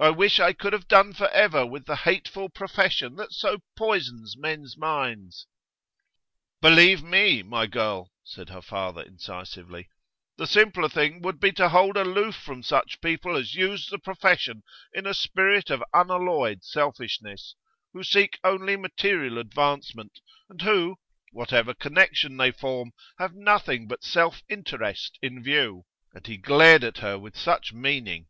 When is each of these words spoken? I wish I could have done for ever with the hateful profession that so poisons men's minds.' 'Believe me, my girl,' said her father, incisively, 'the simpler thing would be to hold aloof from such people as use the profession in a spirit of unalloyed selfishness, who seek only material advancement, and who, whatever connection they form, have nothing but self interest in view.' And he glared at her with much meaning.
I 0.00 0.10
wish 0.10 0.40
I 0.40 0.52
could 0.52 0.72
have 0.72 0.88
done 0.88 1.12
for 1.12 1.28
ever 1.28 1.64
with 1.64 1.84
the 1.86 1.94
hateful 1.94 2.48
profession 2.48 3.14
that 3.14 3.32
so 3.32 3.58
poisons 3.76 4.36
men's 4.36 4.76
minds.' 4.76 5.46
'Believe 6.60 7.04
me, 7.04 7.44
my 7.44 7.68
girl,' 7.68 8.10
said 8.24 8.48
her 8.48 8.62
father, 8.62 9.00
incisively, 9.00 9.88
'the 10.38 10.46
simpler 10.48 10.88
thing 10.88 11.22
would 11.22 11.38
be 11.38 11.52
to 11.52 11.68
hold 11.68 11.96
aloof 11.96 12.34
from 12.34 12.64
such 12.64 13.00
people 13.00 13.36
as 13.36 13.54
use 13.54 13.86
the 13.86 14.00
profession 14.00 14.64
in 14.92 15.06
a 15.06 15.14
spirit 15.14 15.70
of 15.70 15.84
unalloyed 15.94 16.64
selfishness, 16.64 17.54
who 17.92 18.02
seek 18.02 18.40
only 18.42 18.76
material 18.76 19.38
advancement, 19.38 20.18
and 20.48 20.62
who, 20.62 20.96
whatever 21.30 21.74
connection 21.74 22.36
they 22.36 22.50
form, 22.50 22.90
have 23.20 23.34
nothing 23.34 23.86
but 23.86 24.02
self 24.02 24.42
interest 24.48 25.16
in 25.22 25.40
view.' 25.40 25.84
And 26.12 26.26
he 26.26 26.38
glared 26.38 26.82
at 26.82 26.98
her 26.98 27.16
with 27.16 27.46
much 27.46 27.72
meaning. 27.72 28.26